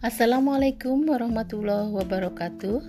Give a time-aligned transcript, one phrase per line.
[0.00, 2.80] Assalamualaikum warahmatullahi wabarakatuh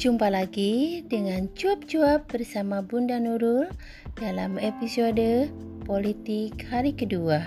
[0.00, 3.68] Jumpa lagi dengan cuap-cuap bersama Bunda Nurul
[4.16, 5.52] dalam episode
[5.84, 7.44] politik hari kedua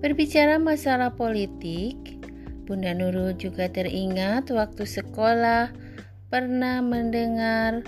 [0.00, 2.24] Berbicara masalah politik,
[2.64, 5.68] Bunda Nurul juga teringat waktu sekolah
[6.32, 7.84] pernah mendengar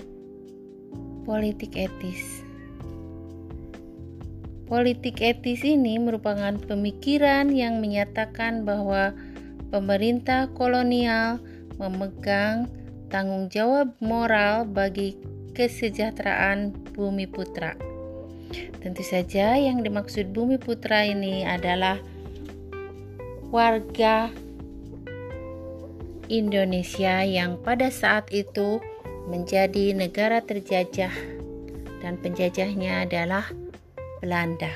[1.25, 2.45] politik etis.
[4.71, 9.11] Politik etis ini merupakan pemikiran yang menyatakan bahwa
[9.67, 11.43] pemerintah kolonial
[11.75, 12.71] memegang
[13.11, 15.19] tanggung jawab moral bagi
[15.51, 17.75] kesejahteraan bumi putra.
[18.79, 21.99] Tentu saja yang dimaksud bumi putra ini adalah
[23.51, 24.31] warga
[26.31, 28.79] Indonesia yang pada saat itu
[29.27, 31.11] menjadi negara terjajah
[31.99, 33.51] dan penjajahnya adalah
[34.21, 34.69] Belanda.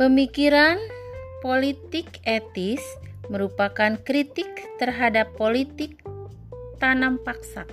[0.00, 0.80] Pemikiran
[1.44, 2.80] politik etis
[3.28, 4.48] merupakan kritik
[4.80, 6.00] terhadap politik
[6.80, 7.68] tanam paksa.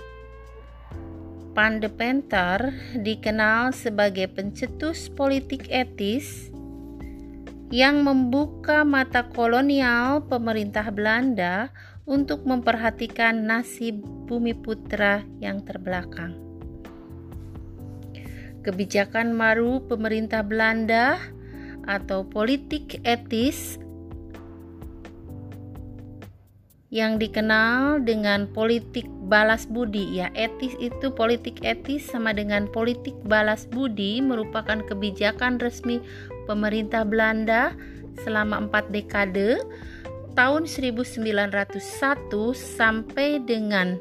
[1.56, 6.52] Pandepenter dikenal sebagai pencetus politik etis
[7.72, 11.72] yang membuka mata kolonial pemerintah Belanda
[12.04, 16.51] untuk memperhatikan nasib bumi putra yang terbelakang
[18.62, 21.18] kebijakan maru pemerintah Belanda
[21.86, 23.82] atau politik etis
[26.92, 30.20] yang dikenal dengan politik balas budi.
[30.20, 36.04] Ya etis itu politik etis sama dengan politik balas budi merupakan kebijakan resmi
[36.44, 37.72] pemerintah Belanda
[38.20, 39.64] selama empat dekade
[40.36, 41.48] tahun 1901
[42.54, 43.96] sampai dengan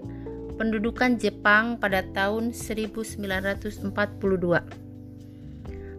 [0.62, 3.90] pendudukan Jepang pada tahun 1942.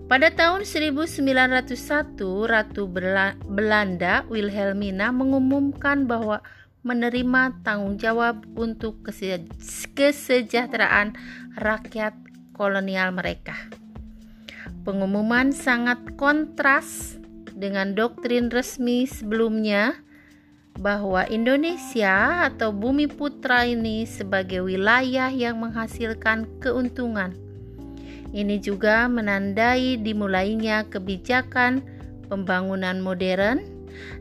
[0.06, 2.86] Pada tahun 1901, Ratu
[3.50, 6.46] Belanda Wilhelmina mengumumkan bahwa
[6.86, 9.02] menerima tanggung jawab untuk
[9.98, 11.18] kesejahteraan
[11.58, 12.14] rakyat
[12.54, 13.58] kolonial mereka.
[14.86, 17.18] Pengumuman sangat kontras
[17.50, 19.98] dengan doktrin resmi sebelumnya
[20.80, 27.36] bahwa Indonesia atau bumi putra ini sebagai wilayah yang menghasilkan keuntungan.
[28.32, 31.84] Ini juga menandai dimulainya kebijakan
[32.32, 33.60] pembangunan modern,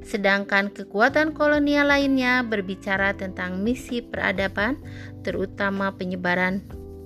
[0.04, 4.76] sedangkan kekuatan kolonial lainnya berbicara tentang misi peradaban,
[5.24, 6.60] terutama penyebaran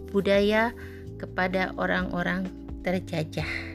[0.09, 0.73] budaya
[1.21, 2.49] kepada orang-orang
[2.81, 3.74] terjajah.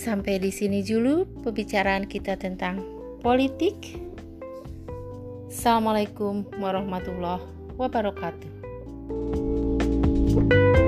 [0.00, 2.80] Sampai di sini dulu pembicaraan kita tentang
[3.20, 4.00] politik.
[5.52, 7.44] Assalamualaikum warahmatullahi
[7.76, 8.48] wabarakatuh.
[10.30, 10.79] thank you